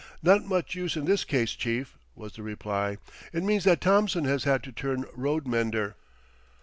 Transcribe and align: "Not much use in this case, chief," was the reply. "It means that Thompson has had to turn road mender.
"Not 0.23 0.43
much 0.45 0.73
use 0.73 0.95
in 0.97 1.05
this 1.05 1.23
case, 1.23 1.51
chief," 1.51 1.95
was 2.15 2.33
the 2.33 2.41
reply. 2.41 2.97
"It 3.31 3.43
means 3.43 3.65
that 3.65 3.81
Thompson 3.81 4.25
has 4.25 4.45
had 4.45 4.63
to 4.63 4.71
turn 4.71 5.05
road 5.13 5.45
mender. 5.45 5.95